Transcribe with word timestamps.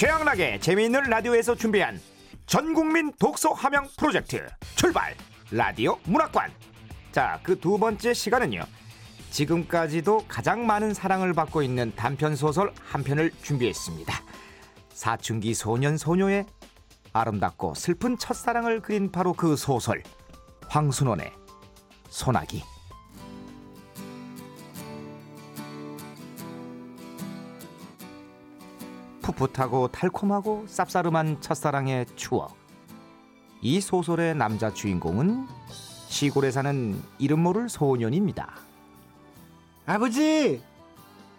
최양락의 0.00 0.62
재미있는 0.62 1.02
라디오에서 1.02 1.54
준비한 1.54 2.00
전국민 2.46 3.12
독서 3.18 3.50
함양 3.52 3.86
프로젝트 3.98 4.46
출발! 4.74 5.14
라디오 5.50 5.98
문학관! 6.04 6.50
자 7.12 7.38
그 7.42 7.60
두 7.60 7.76
번째 7.76 8.14
시간은요 8.14 8.62
지금까지도 9.30 10.24
가장 10.26 10.66
많은 10.66 10.94
사랑을 10.94 11.34
받고 11.34 11.60
있는 11.62 11.94
단편 11.96 12.34
소설 12.34 12.72
한 12.82 13.04
편을 13.04 13.30
준비했습니다. 13.42 14.22
사춘기 14.94 15.52
소년 15.52 15.98
소녀의 15.98 16.46
아름답고 17.12 17.74
슬픈 17.74 18.16
첫사랑을 18.16 18.80
그린 18.80 19.12
바로 19.12 19.34
그 19.34 19.54
소설 19.54 20.02
황순원의 20.70 21.30
소나기 22.08 22.64
풋풋하고 29.32 29.88
달콤하고 29.88 30.66
쌉싸름한 30.66 31.40
첫사랑의 31.40 32.06
추억. 32.16 32.56
이 33.62 33.80
소설의 33.80 34.34
남자 34.34 34.72
주인공은 34.72 35.46
시골에 36.08 36.50
사는 36.50 37.00
이름 37.18 37.40
모를 37.40 37.68
소년입니다. 37.68 38.50
아버지 39.86 40.62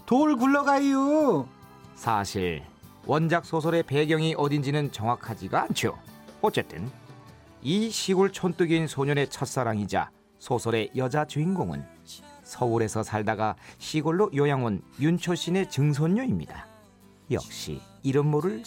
돌 0.05 0.35
굴러가요 0.35 1.47
사실 1.95 2.63
원작 3.05 3.45
소설의 3.45 3.83
배경이 3.83 4.35
어딘지는 4.37 4.91
정확하지가 4.91 5.63
않죠. 5.63 5.97
어쨌든 6.41 6.89
이 7.61 7.89
시골 7.89 8.31
촌뜨기인 8.31 8.87
소년의 8.87 9.29
첫사랑이자 9.29 10.09
소설의 10.39 10.91
여자 10.95 11.25
주인공은 11.25 11.85
서울에서 12.43 13.03
살다가 13.03 13.55
시골로 13.77 14.31
요양 14.35 14.63
온 14.63 14.81
윤초신의 14.99 15.69
증손녀입니다. 15.69 16.70
역시 17.31 17.81
이름 18.03 18.27
모를. 18.27 18.63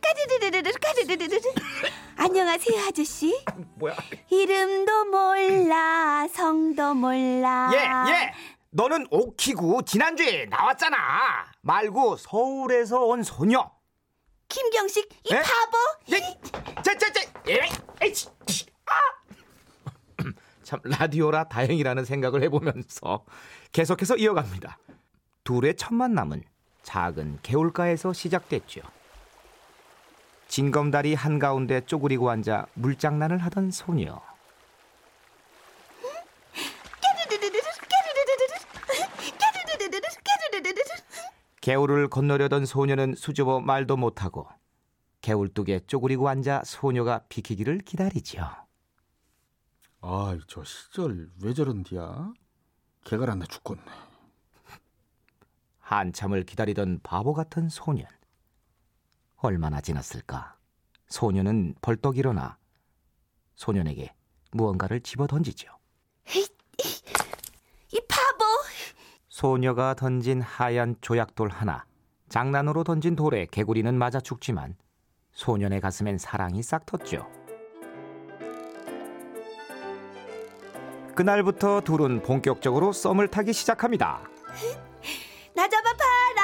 까르르르르 0.00 0.72
까르르르르 0.80 1.38
안녕하세요 2.16 2.80
아저씨 2.88 3.44
뭐야? 3.76 3.94
이름도 4.30 5.04
몰라 5.06 6.26
성도 6.28 6.94
몰라 6.94 7.70
예, 7.74 8.12
예. 8.12 8.32
너는 8.70 9.06
오키고 9.10 9.82
지난주에 9.82 10.46
나왔잖아. 10.46 10.96
말고 11.62 12.16
서울에서 12.16 13.00
온 13.00 13.22
소녀. 13.22 13.70
김경식 14.48 15.08
이 15.24 15.34
에? 15.34 15.40
바보 15.42 15.78
예, 16.12 16.18
자, 16.82 16.96
자, 16.96 17.12
자, 17.12 17.20
예, 17.48 17.60
에이치, 18.02 18.28
아. 18.86 20.22
참 20.62 20.80
라디오라 20.84 21.44
다행이라는 21.48 22.04
생각을 22.04 22.42
해보면서 22.44 23.24
계속해서 23.72 24.16
이어갑니다. 24.16 24.78
둘의 25.44 25.76
첫 25.76 25.94
만남은 25.94 26.42
작은 26.88 27.40
개울가에서 27.42 28.14
시작됐죠. 28.14 28.80
징검다리 30.46 31.12
한가운데 31.12 31.82
쪼그리고 31.82 32.30
앉아 32.30 32.64
물장난을 32.72 33.36
하던 33.36 33.70
소녀. 33.70 34.22
개울을 41.60 42.08
건너려던 42.08 42.64
소녀는 42.64 43.16
수줍어 43.16 43.60
말도 43.60 43.98
못하고 43.98 44.48
개울뚝에 45.20 45.80
쪼그리고 45.86 46.30
앉아 46.30 46.62
소녀가 46.64 47.20
비키기를 47.28 47.80
기다리죠. 47.80 48.48
아이 50.00 50.40
저 50.46 50.64
시절 50.64 51.28
왜 51.42 51.52
저런디야 51.52 52.32
개가 53.04 53.30
안나 53.30 53.44
죽겠네 53.44 54.07
한참을 55.88 56.44
기다리던 56.44 57.00
바보 57.02 57.32
같은 57.32 57.70
소년. 57.70 58.06
얼마나 59.36 59.80
지났을까? 59.80 60.58
소년은 61.08 61.76
벌떡 61.80 62.18
일어나 62.18 62.58
소년에게 63.54 64.12
무언가를 64.52 65.00
집어 65.00 65.26
던지죠. 65.26 65.68
이 66.26 68.00
바보 68.06 68.44
소녀가 69.30 69.94
던진 69.94 70.42
하얀 70.42 70.94
조약돌 71.00 71.48
하나. 71.48 71.86
장난으로 72.28 72.84
던진 72.84 73.16
돌에 73.16 73.46
개구리는 73.46 73.96
맞아 73.96 74.20
죽지만 74.20 74.76
소년의 75.32 75.80
가슴엔 75.80 76.18
사랑이 76.18 76.62
싹 76.62 76.84
텄죠. 76.84 77.26
그날부터 81.14 81.80
둘은 81.80 82.22
본격적으로 82.22 82.92
썸을 82.92 83.28
타기 83.28 83.54
시작합니다. 83.54 84.22
나 85.58 85.66
잡아봐라 85.68 86.42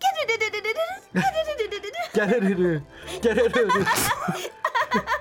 까르르르르르 0.00 0.72
까르르르르르 1.12 1.90
깨르르르 2.14 2.82
깨르르르 3.20 3.84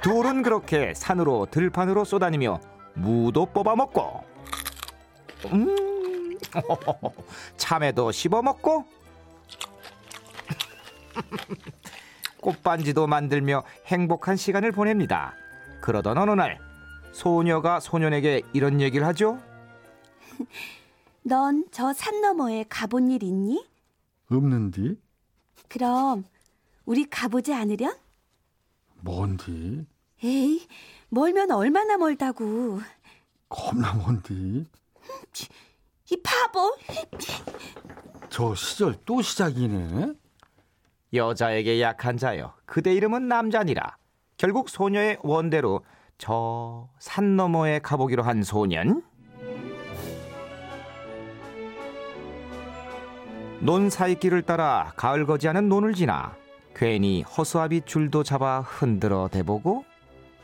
둘은 0.01 0.43
그렇게 0.43 0.93
산으로 0.93 1.47
들판으로 1.51 2.05
쏘다니며 2.05 2.61
무도 2.93 3.47
뽑아먹고 3.47 4.23
음 5.51 6.38
참외도 7.57 8.13
씹어먹고 8.13 8.85
꽃반지도 12.39 13.07
만들며 13.07 13.65
행복한 13.88 14.38
시간을 14.38 14.71
보냅니다. 14.71 15.33
그러던 15.81 16.17
어느 16.17 16.31
날 16.31 16.59
소녀가 17.11 17.81
소년에게 17.81 18.44
이런 18.53 18.79
얘기를 18.79 19.05
하죠. 19.07 19.38
넌 21.27 21.65
저 21.71 21.91
산 21.93 22.21
너머에 22.21 22.65
가본 22.69 23.11
일 23.11 23.23
있니? 23.23 23.65
없는디 24.31 24.97
그럼 25.67 26.23
우리 26.85 27.05
가보지 27.09 27.53
않으련? 27.53 27.95
뭔디 29.01 29.85
에이 30.23 30.67
멀면 31.09 31.51
얼마나 31.51 31.97
멀다고 31.97 32.79
겁나 33.49 33.93
뭔디 33.93 34.65
이 36.11 36.17
바보 36.23 36.75
저 38.29 38.55
시절 38.55 38.95
또 39.05 39.21
시작이네 39.21 40.13
여자에게 41.13 41.81
약한 41.81 42.17
자여 42.17 42.53
그대 42.65 42.94
이름은 42.94 43.27
남자니라. 43.27 43.97
결국 44.38 44.69
소녀의 44.69 45.17
원대로 45.23 45.83
저 46.17 46.89
산 46.99 47.35
너머에 47.38 47.79
가보기로 47.79 48.23
한 48.23 48.44
소년. 48.44 49.03
논 53.59 53.90
사이길을 53.90 54.44
따라 54.44 54.94
가을 54.95 55.25
거지하는 55.25 55.68
논을 55.68 55.94
지나 55.94 56.35
괜히 56.75 57.23
허수아비 57.23 57.81
줄도 57.85 58.23
잡아 58.23 58.62
흔들어 58.62 59.28
대보고 59.31 59.84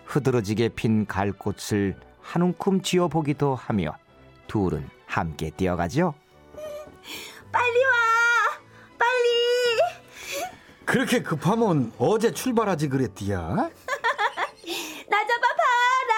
흐드러지게 0.05 0.69
핀 0.69 1.05
갈꽃을 1.05 1.95
한 2.21 2.41
움큼 2.41 2.81
쥐어보기도 2.81 3.53
하며 3.55 3.95
둘은 4.47 4.89
함께 5.05 5.51
뛰어가죠. 5.51 6.13
빨리 7.51 7.83
와! 7.85 7.91
빨리! 8.97 9.29
그렇게 10.85 11.21
급하면 11.21 11.91
어제 11.99 12.31
출발하지 12.31 12.89
그랬디야? 12.89 13.37
나 15.09 15.27
잡아 15.27 15.47
봐라! 15.61 16.13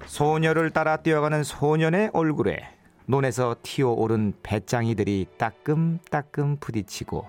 소녀를 0.06 0.70
따라 0.70 0.96
뛰어가는 0.96 1.42
소년의 1.44 2.10
얼굴에 2.14 2.70
논에서 3.06 3.54
튀어오른 3.62 4.34
배짱이들이 4.42 5.26
따끔따끔 5.36 6.56
부딪히고 6.58 7.26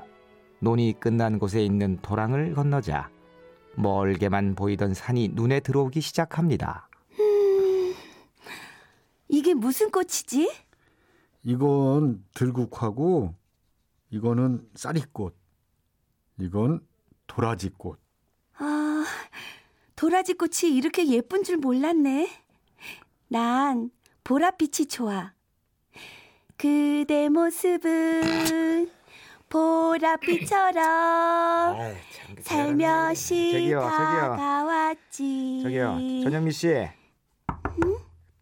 논이 0.59 0.95
끝난 0.99 1.37
곳에 1.37 1.63
있는 1.63 1.99
도랑을 2.01 2.53
건너자 2.53 3.09
멀게만 3.75 4.55
보이던 4.55 4.93
산이 4.93 5.29
눈에 5.33 5.59
들어오기 5.59 5.99
시작합니다. 5.99 6.87
이게 9.27 9.53
무슨 9.53 9.91
꽃이지? 9.91 10.49
이건 11.43 12.23
들국화고 12.33 13.35
이거는 14.09 14.67
쌀이꽃 14.73 15.35
이건 16.39 16.85
도라지꽃 17.27 17.99
아 18.57 19.05
도라지 19.95 20.33
꽃이 20.33 20.73
이렇게 20.73 21.07
예쁜 21.07 21.43
줄 21.43 21.57
몰랐네 21.57 22.29
난 23.27 23.91
보랏빛이 24.23 24.89
좋아 24.89 25.34
그대 26.57 27.29
모습은 27.29 28.89
보랏빛처럼 29.49 31.95
살며시 32.41 33.51
저기요, 33.51 33.79
저기요. 33.81 34.35
다가왔지 34.37 35.59
저기요, 35.63 35.97
전영미 36.23 36.51
씨. 36.51 36.87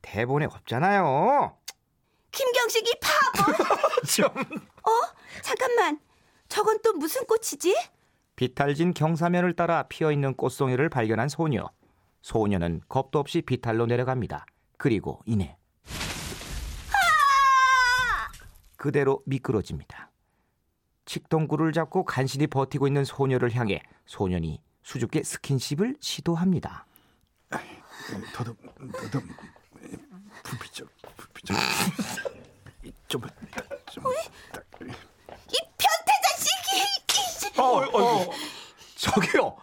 대본에 0.01 0.45
없잖아요. 0.45 1.57
김경식이 2.31 2.93
바보 3.01 3.51
좀. 4.07 4.25
어? 4.27 4.91
잠깐만 5.41 5.99
저건 6.47 6.79
또 6.83 6.93
무슨 6.93 7.25
꽃이지? 7.25 7.75
비탈진 8.35 8.93
경사면을 8.93 9.55
따라 9.55 9.83
피어 9.83 10.11
있는 10.11 10.33
꽃송이를 10.35 10.89
발견한 10.89 11.29
소녀. 11.29 11.69
소녀는 12.21 12.81
겁도 12.87 13.19
없이 13.19 13.41
비탈로 13.41 13.85
내려갑니다. 13.85 14.45
그리고 14.77 15.21
이내 15.25 15.57
그대로 18.87 19.23
미끄러집니다. 19.25 20.11
칡동꿀을 21.05 21.71
잡고 21.71 22.03
간신히 22.03 22.47
버티고 22.47 22.85
있는 22.87 23.05
소녀를 23.05 23.55
향해 23.55 23.81
소년이 24.05 24.61
수줍게 24.83 25.23
스킨십을 25.23 25.95
시도합니다. 26.01 26.85
더듬 28.33 28.57
더듬 28.91 29.29
부비적 30.43 30.89
부비적 31.15 31.57
좀 33.07 33.21
좀. 33.89 34.03
이 34.11 35.55
변태 35.77 36.11
자식이! 36.27 37.61
어, 37.61 37.77
어, 37.87 38.29
저기요. 38.97 39.55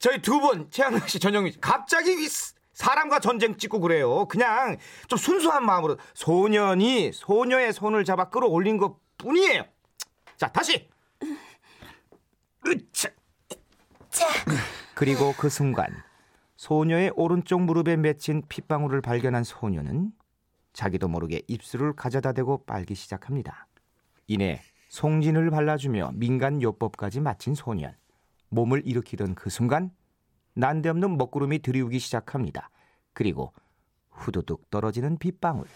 저희 0.00 0.20
두 0.20 0.40
분 0.40 0.68
최양락 0.68 1.08
씨, 1.08 1.20
전영미 1.20 1.52
씨 1.52 1.60
갑자기 1.60 2.12
이 2.24 2.26
스- 2.28 2.54
사람과 2.78 3.18
전쟁 3.18 3.56
찍고 3.56 3.80
그래요. 3.80 4.26
그냥 4.26 4.76
좀 5.08 5.18
순수한 5.18 5.66
마음으로 5.66 5.96
소년이 6.14 7.10
소녀의 7.12 7.72
손을 7.72 8.04
잡아 8.04 8.30
끌어올린 8.30 8.78
것 8.78 8.96
뿐이에요. 9.18 9.64
자, 10.36 10.46
다시. 10.52 10.88
으차. 12.64 13.08
그리고 14.94 15.34
그 15.36 15.48
순간 15.48 15.88
소녀의 16.54 17.14
오른쪽 17.16 17.62
무릎에 17.62 17.96
맺힌 17.96 18.42
핏방울을 18.48 19.00
발견한 19.00 19.42
소녀는 19.42 20.12
자기도 20.72 21.08
모르게 21.08 21.42
입술을 21.48 21.96
가져다 21.96 22.32
대고 22.32 22.64
빨기 22.64 22.94
시작합니다. 22.94 23.66
이내 24.28 24.60
송진을 24.90 25.50
발라주며 25.50 26.12
민간 26.14 26.62
요법까지 26.62 27.20
마친 27.22 27.56
소년. 27.56 27.96
몸을 28.50 28.86
일으키던 28.86 29.34
그 29.34 29.50
순간 29.50 29.90
난데없는 30.58 31.16
먹구름이 31.18 31.60
들이우기 31.60 32.00
시작합니다. 32.00 32.68
그리고 33.12 33.52
후두둑 34.10 34.68
떨어지는 34.70 35.16
빗방울. 35.16 35.68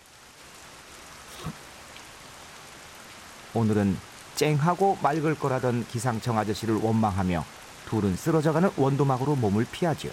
오늘은 3.54 3.96
쨍하고 4.34 4.98
맑을 5.00 5.38
거라던 5.38 5.86
기상청 5.86 6.36
아저씨를 6.36 6.74
원망하며 6.76 7.44
둘은 7.86 8.16
쓰러져가는 8.16 8.70
원도막으로 8.76 9.36
몸을 9.36 9.66
피하지요. 9.70 10.12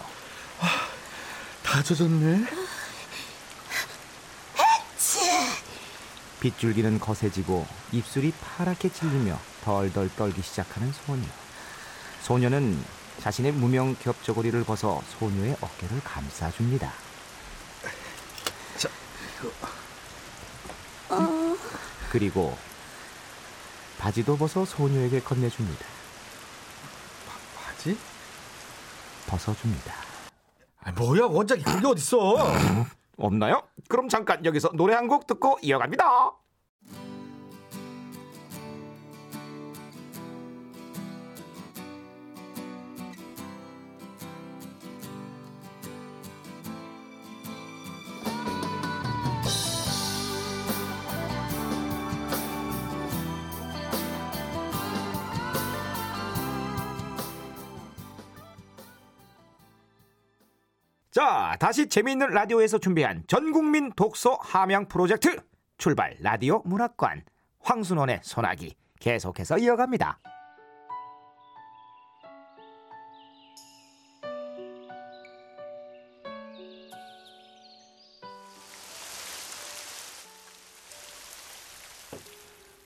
다 1.63 1.81
젖었네. 1.81 2.45
빗줄기는 6.41 6.99
거세지고 6.99 7.65
입술이 7.91 8.31
파랗게 8.33 8.89
찔리며 8.89 9.35
덜덜 9.63 10.09
떨기 10.15 10.43
시작하는 10.43 10.91
소녀. 10.93 11.23
소녀는 12.21 12.98
자신의 13.19 13.51
무명 13.53 13.95
겹저고리를 13.95 14.63
벗어 14.63 15.01
소녀의 15.19 15.57
어깨를 15.61 16.01
감싸줍니다. 16.03 16.91
자, 18.77 18.89
그리고 22.11 22.57
바지도 23.97 24.37
벗어 24.37 24.63
소녀에게 24.65 25.19
건네줍니다. 25.21 25.85
바지? 27.57 27.97
벗어줍니다. 29.27 29.93
아, 30.83 30.91
뭐야 30.93 31.25
원작이 31.25 31.61
그게 31.63 31.85
어딨어? 31.87 32.37
없나요? 33.17 33.63
그럼 33.89 34.07
잠깐 34.07 34.43
여기서 34.45 34.69
노래 34.73 34.95
한 34.95 35.07
곡 35.09 35.27
듣고 35.27 35.59
이어갑니다. 35.61 36.05
자, 61.19 61.57
다시 61.59 61.89
재미있는 61.89 62.29
라디오에서 62.29 62.77
준비한 62.77 63.25
전국민 63.27 63.91
독서 63.91 64.37
함양 64.39 64.87
프로젝트 64.87 65.35
출발 65.77 66.15
라디오 66.21 66.61
문학관 66.63 67.23
황순원의 67.59 68.21
소나기 68.23 68.73
계속해서 69.01 69.57
이어갑니다. 69.57 70.17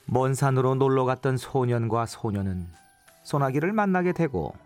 먼 0.06 0.34
산으로 0.34 0.74
놀러 0.74 1.04
갔던 1.04 1.36
소년과 1.36 2.06
소녀는 2.06 2.66
소나기를 3.22 3.72
만나게 3.72 4.10
되고 4.10 4.56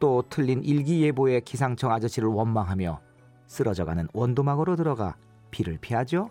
또 0.00 0.24
틀린 0.28 0.64
일기예보의 0.64 1.42
기상청 1.42 1.92
아저씨를 1.92 2.28
원망하며 2.28 3.00
쓰러져가는 3.46 4.08
원도막으로 4.12 4.74
들어가 4.74 5.16
비를 5.50 5.78
피하죠. 5.78 6.30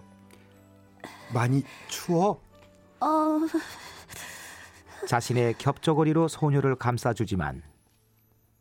많이 1.33 1.63
추워? 1.87 2.41
어, 2.99 3.39
자신의 5.07 5.53
겹저고리로 5.57 6.27
소녀를 6.27 6.75
감싸주지만 6.75 7.61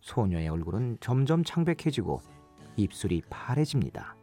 소녀의 0.00 0.48
얼굴은 0.48 0.98
점점 1.00 1.42
창백해지고 1.42 2.20
입술이 2.76 3.22
파래집니다. 3.28 4.14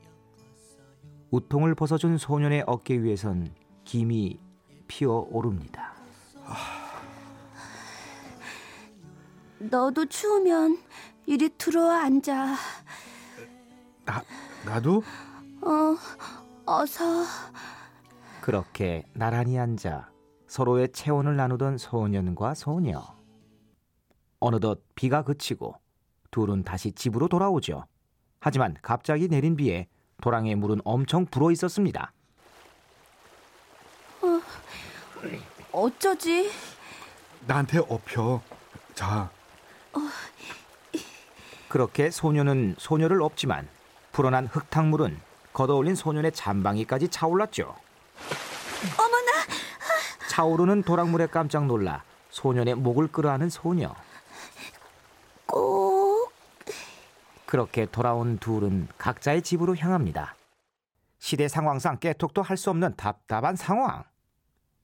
우통을 1.32 1.76
벗어준 1.76 2.18
소년의 2.18 2.64
어깨 2.68 3.02
위에선 3.02 3.54
김이 3.84 4.40
피어 4.88 5.28
오릅니다. 5.30 5.94
너도 9.60 10.06
추우면 10.06 10.78
이리 11.26 11.50
들어와 11.58 12.04
앉아. 12.04 12.56
나 14.06 14.24
나도? 14.66 15.04
어, 15.62 15.96
어서. 16.66 17.24
그렇게 18.42 19.04
나란히 19.14 19.58
앉아 19.58 20.10
서로의 20.48 20.92
체온을 20.92 21.36
나누던 21.36 21.78
소년과 21.78 22.54
소녀. 22.54 23.16
어느덧 24.40 24.82
비가 24.94 25.24
그치고 25.24 25.76
둘은 26.32 26.64
다시 26.64 26.92
집으로 26.92 27.28
돌아오죠. 27.28 27.86
하지만 28.40 28.76
갑자기 28.82 29.28
내린 29.28 29.56
비에 29.56 29.88
도랑의 30.22 30.56
물은 30.56 30.82
엄청 30.84 31.26
불어 31.26 31.52
있었습니다. 31.52 32.14
어쩌지? 35.72 36.50
나한테 37.48 37.80
업혀. 37.80 38.42
자, 38.94 39.30
그렇게 41.68 42.10
소녀는 42.10 42.76
소녀를 42.78 43.22
업지만 43.22 43.68
불어난 44.12 44.48
흙탕물은 44.48 45.20
걷어올린 45.54 45.96
소년의 45.96 46.32
잠방이까지 46.32 47.10
차올랐죠. 47.10 47.76
어머나, 48.98 49.32
차오르는 50.30 50.84
도랑물에 50.84 51.28
깜짝 51.28 51.66
놀라 51.66 52.04
소년의 52.30 52.76
목을 52.76 53.08
끌어안은 53.08 53.50
소녀. 53.50 53.94
꼭. 55.46 56.32
그렇게 57.46 57.86
돌아온 57.86 58.38
둘은 58.38 58.88
각자의 58.98 59.42
집으로 59.42 59.76
향합니다. 59.76 60.36
시대 61.20 61.48
상황상 61.48 62.00
깨톡도 62.00 62.42
할 62.42 62.58
수 62.58 62.70
없는 62.70 62.96
답답한 62.96 63.56
상황. 63.56 64.04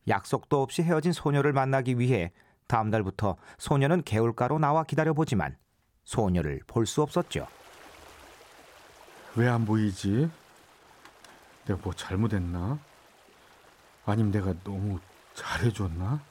약속도 0.07 0.61
없이 0.61 0.81
헤어진 0.81 1.11
소녀를 1.11 1.53
만나기 1.53 1.99
위해 1.99 2.31
다음 2.71 2.89
달부터 2.89 3.35
소녀는 3.57 4.01
개울가로 4.03 4.57
나와 4.57 4.85
기다려보지만 4.85 5.57
소녀를 6.05 6.61
볼 6.67 6.85
수 6.85 7.01
없었죠. 7.01 7.45
왜 9.35 9.49
안 9.49 9.65
보이지? 9.65 10.29
내가 11.65 11.79
뭐 11.83 11.91
잘못했나? 11.93 12.79
아니면 14.05 14.31
내가 14.31 14.53
너무 14.63 14.99
잘해줬나? 15.33 16.21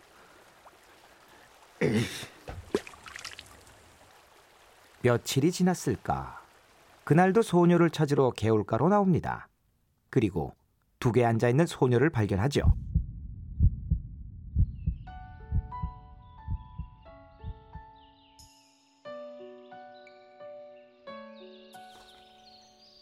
며칠이 5.03 5.53
지났을까. 5.53 6.41
그날도 7.05 7.43
소녀를 7.43 7.91
찾으러 7.91 8.31
개울가로 8.31 8.89
나옵니다. 8.89 9.49
그리고 10.09 10.55
둑에 11.01 11.23
앉아 11.27 11.51
있는 11.51 11.67
소녀를 11.67 12.09
발견하죠. 12.09 12.63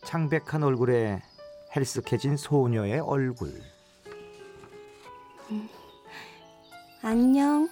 창백한 0.09 0.63
얼굴에 0.63 1.21
헬쓱해진 1.73 2.39
소녀의 2.39 3.01
얼굴. 3.01 3.53
안녕. 7.03 7.69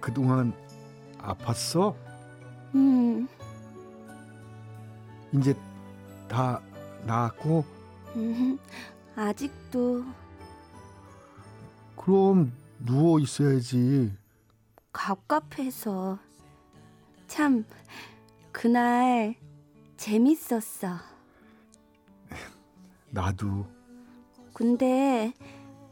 그동안 0.00 0.52
아팠어? 1.18 1.92
음, 2.76 3.26
이제 5.32 5.56
다 6.28 6.62
나았고 7.04 7.64
음, 8.14 8.56
아직도. 9.16 10.04
그럼 11.96 12.52
누워 12.78 13.18
있어야지. 13.18 14.16
갑갑해서. 14.92 16.20
참, 17.26 17.64
그날 18.52 19.34
재밌었어. 19.96 20.88
나도 23.10 23.66
근데 24.52 25.32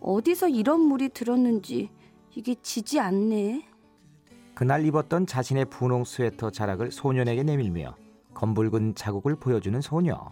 어디서 0.00 0.49
이런 0.49 0.81
물이 0.81 1.11
들었는지 1.11 1.90
이게 2.35 2.55
지지 2.62 3.00
않네. 3.00 3.67
그날 4.55 4.85
입었던 4.85 5.26
자신의 5.26 5.67
분홍 5.67 6.05
스웨터 6.05 6.50
자락을 6.50 6.93
소년에게 6.93 7.43
내밀며 7.43 7.97
검붉은 8.35 8.95
자국을 8.95 9.37
보여주는 9.37 9.81
소녀. 9.81 10.31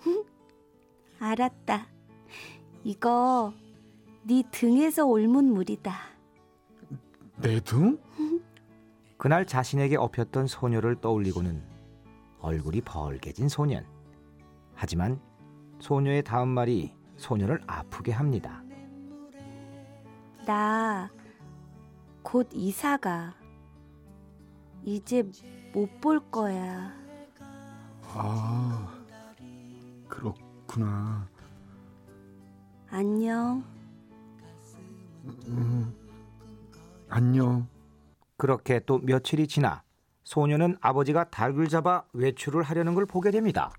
알았다. 1.20 1.86
이거 2.84 3.52
네 4.22 4.42
등에서 4.50 5.06
옮은 5.06 5.44
물이다. 5.52 5.94
내 7.36 7.60
등? 7.60 7.98
그날 9.18 9.46
자신에게 9.46 9.96
업혔던 9.96 10.46
소녀를 10.46 11.00
떠올리고는 11.00 11.62
얼굴이 12.40 12.80
벌개진 12.82 13.48
소년. 13.48 13.84
하지만 14.74 15.20
소녀의 15.80 16.22
다음 16.22 16.48
말이 16.48 16.94
소녀를 17.16 17.60
아프게 17.66 18.12
합니다. 18.12 18.62
나 20.46 21.10
곧 22.22 22.46
이사가. 22.52 23.34
이제 24.84 25.22
못 25.72 25.88
볼 26.00 26.20
거야. 26.30 26.92
아, 28.02 28.94
그렇구나. 30.08 31.26
안녕. 32.90 33.64
안녕. 37.08 37.66
그렇게 38.42 38.80
또 38.86 38.98
며칠이 39.02 39.48
지나 39.48 39.82
소녀는 40.24 40.76
아버지가 40.80 41.24
닭을 41.24 41.68
잡아 41.68 42.04
외출을 42.14 42.62
하려는 42.62 42.94
걸 42.94 43.04
보게 43.04 43.30
됩니다. 43.30 43.70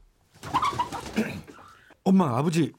엄마, 2.03 2.37
아버지 2.37 2.73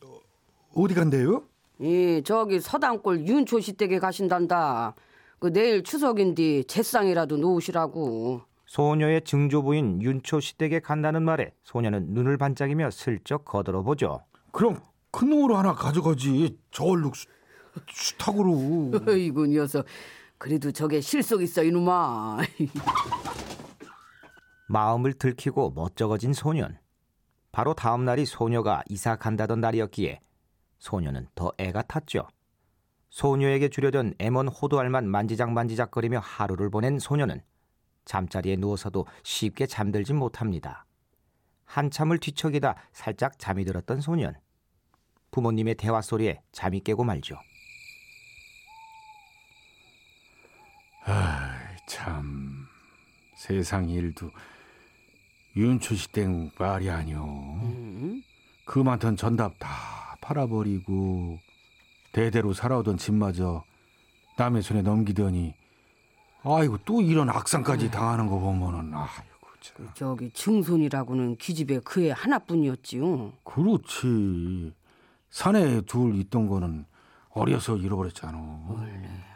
어디 0.74 0.94
간대요? 0.94 1.42
예, 1.80 2.20
저기 2.22 2.60
서당골 2.60 3.26
윤초시 3.26 3.72
댁에 3.72 3.98
가신단다. 3.98 4.94
그 5.38 5.52
내일 5.52 5.82
추석인데 5.82 6.64
제상이라도 6.64 7.38
놓으시라고. 7.38 8.42
소녀의 8.66 9.22
증조부인 9.24 10.02
윤초 10.02 10.40
씨 10.40 10.58
댁에 10.58 10.80
간다는 10.80 11.22
말에 11.22 11.54
소녀는 11.64 12.08
눈을 12.10 12.36
반짝이며 12.36 12.90
슬쩍 12.90 13.44
거들어 13.46 13.82
보죠. 13.82 14.22
그럼 14.52 14.80
큰 15.10 15.30
놈으로 15.30 15.56
하나 15.56 15.74
가져가지. 15.74 16.58
저얼룩 16.70 17.16
수, 17.16 17.26
수탉으로. 17.88 18.92
어이구 19.08 19.46
녀석. 19.46 19.86
그래도 20.40 20.72
저게 20.72 21.02
실속 21.02 21.42
있어 21.42 21.62
이놈아. 21.62 22.38
마음을 24.68 25.12
들키고 25.12 25.72
멋쩍어진 25.72 26.32
소년. 26.32 26.78
바로 27.52 27.74
다음 27.74 28.06
날이 28.06 28.24
소녀가 28.24 28.82
이사 28.88 29.16
간다던 29.16 29.60
날이었기에 29.60 30.18
소녀는 30.78 31.28
더 31.34 31.52
애가 31.58 31.82
탔죠. 31.82 32.26
소녀에게 33.10 33.68
주려던 33.68 34.14
M1 34.14 34.50
호두알만 34.50 35.10
만지작 35.10 35.52
만지작거리며 35.52 36.20
하루를 36.20 36.70
보낸 36.70 36.98
소녀는 36.98 37.42
잠자리에 38.06 38.56
누워서도 38.56 39.06
쉽게 39.22 39.66
잠들지 39.66 40.14
못합니다. 40.14 40.86
한참을 41.66 42.16
뒤척이다 42.16 42.76
살짝 42.94 43.38
잠이 43.38 43.66
들었던 43.66 44.00
소년. 44.00 44.34
부모님의 45.32 45.74
대화 45.74 46.00
소리에 46.00 46.40
잠이 46.50 46.80
깨고 46.80 47.04
말죠. 47.04 47.36
아이, 51.10 51.76
참 51.86 52.66
세상 53.36 53.88
일도 53.88 54.30
윤초시 55.56 56.12
땡 56.12 56.50
말이 56.58 56.88
아니오. 56.88 57.58
그 58.64 58.78
많던 58.78 59.16
전답 59.16 59.58
다 59.58 60.16
팔아버리고 60.20 61.38
대대로 62.12 62.52
살아오던 62.52 62.98
집마저 62.98 63.64
남의 64.36 64.62
손에 64.62 64.82
넘기더니 64.82 65.54
아이고 66.44 66.78
또 66.84 67.02
이런 67.02 67.28
악상까지 67.28 67.90
당하는 67.90 68.26
거 68.28 68.38
보면은 68.38 68.94
아이고 68.94 69.48
참 69.60 69.90
저기 69.94 70.30
증손이라고는 70.30 71.36
기집애 71.36 71.80
그애 71.80 72.12
하나뿐이었지요. 72.12 73.32
그렇지 73.44 74.72
산에 75.30 75.80
둘 75.82 76.14
있던 76.16 76.46
거는 76.46 76.86
어려서 77.30 77.76
잃어버렸잖아. 77.76 78.38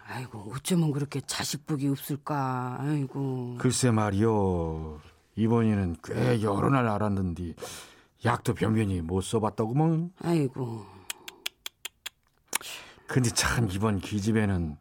아이고 0.07 0.53
어쩌면 0.55 0.93
그렇게 0.93 1.21
자식복이 1.21 1.89
없을까. 1.89 2.77
아이고. 2.81 3.57
글쎄 3.59 3.91
말이요 3.91 5.01
이번에는 5.37 5.97
꽤 6.05 6.43
여러 6.43 6.69
날 6.71 6.87
알았는데 6.89 7.55
약도 8.25 8.55
변변히 8.55 9.01
못 9.01 9.23
써봤다구먼. 9.23 10.13
아이고. 10.23 10.85
근데 13.07 13.31
참 13.31 13.69
이번 13.71 13.99
기집애는 13.99 14.77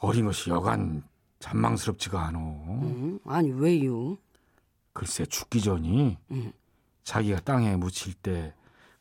어린 0.00 0.26
것이 0.26 0.50
여간 0.50 1.02
잔망스럽지가 1.38 2.26
않어. 2.26 2.38
응? 2.38 3.18
아니 3.24 3.50
왜요? 3.50 4.18
글쎄 4.92 5.24
죽기 5.26 5.60
전이 5.60 6.16
응. 6.30 6.52
자기가 7.04 7.40
땅에 7.40 7.76
묻힐 7.76 8.14
때 8.14 8.54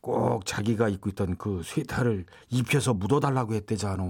꼭 0.06 0.46
자기가 0.46 0.88
입고 0.88 1.10
있던 1.10 1.36
그 1.36 1.64
쇠타를 1.64 2.28
입혀서 2.50 2.94
묻어달라고 2.94 3.56
했대잖아. 3.56 4.04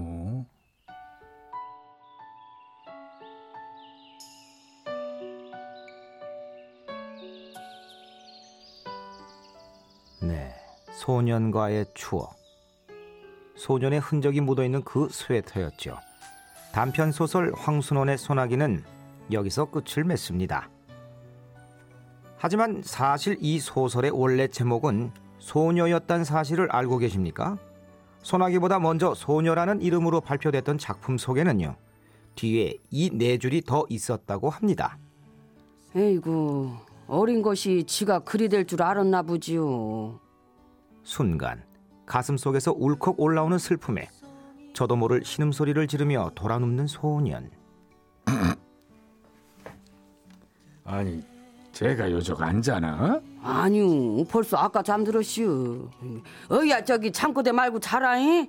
네, 10.26 10.52
소년과의 10.92 11.86
추억. 11.94 12.34
소년의 13.54 14.00
흔적이 14.00 14.40
묻어있는 14.40 14.82
그 14.82 15.08
스웨터였죠. 15.10 15.98
단편 16.72 17.12
소설 17.12 17.52
황순원의 17.54 18.18
소나기는 18.18 18.84
여기서 19.32 19.66
끝을 19.70 20.04
맺습니다. 20.04 20.68
하지만 22.38 22.82
사실 22.84 23.36
이 23.40 23.58
소설의 23.60 24.10
원래 24.12 24.48
제목은 24.48 25.10
소녀였단 25.38 26.24
사실을 26.24 26.70
알고 26.70 26.98
계십니까? 26.98 27.56
소나기보다 28.22 28.78
먼저 28.78 29.14
소녀라는 29.14 29.80
이름으로 29.80 30.20
발표됐던 30.20 30.78
작품 30.78 31.16
속에는요. 31.18 31.76
뒤에 32.34 32.74
이 32.90 33.10
네 33.12 33.38
줄이 33.38 33.62
더 33.62 33.86
있었다고 33.88 34.50
합니다. 34.50 34.98
아이고 35.94 36.72
어린 37.08 37.42
것이 37.42 37.84
지가 37.84 38.20
그리 38.20 38.48
될 38.48 38.66
줄 38.66 38.82
알았나 38.82 39.22
보지요. 39.22 40.18
순간 41.02 41.62
가슴 42.04 42.36
속에서 42.36 42.72
울컥 42.76 43.20
올라오는 43.20 43.56
슬픔에 43.58 44.08
저도 44.74 44.96
모를 44.96 45.24
신음소리를 45.24 45.86
지르며 45.86 46.30
돌아눕는 46.34 46.86
소년. 46.88 47.50
아니 50.84 51.22
제가 51.72 52.10
요적 52.10 52.42
앉잖아. 52.42 53.20
아니요 53.42 54.24
벌써 54.24 54.56
아까 54.56 54.82
잠들었슈. 54.82 55.88
어야 56.50 56.84
저기 56.84 57.12
창고대 57.12 57.52
말고 57.52 57.78
자라잉. 57.80 58.48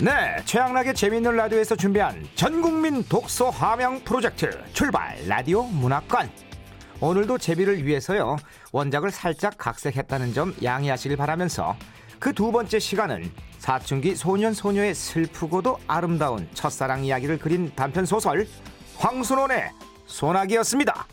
네, 0.00 0.36
최양락의 0.44 0.94
재미있는 0.94 1.36
라디오에서 1.36 1.76
준비한 1.76 2.26
전국민 2.34 3.04
독서 3.04 3.50
함양 3.50 4.00
프로젝트 4.00 4.50
출발 4.72 5.16
라디오 5.28 5.62
문학관. 5.62 6.28
오늘도 7.00 7.38
제비를 7.38 7.84
위해서요 7.86 8.36
원작을 8.72 9.12
살짝 9.12 9.54
각색했다는 9.56 10.34
점 10.34 10.54
양해하시길 10.62 11.16
바라면서 11.16 11.76
그 12.18 12.32
두 12.32 12.50
번째 12.50 12.78
시간은 12.80 13.30
사춘기 13.58 14.16
소년 14.16 14.52
소녀의 14.52 14.94
슬프고도 14.94 15.78
아름다운 15.86 16.48
첫사랑 16.54 17.04
이야기를 17.04 17.38
그린 17.38 17.70
단편 17.76 18.04
소설 18.04 18.48
황순원의 18.96 19.70
소나기였습니다. 20.06 21.06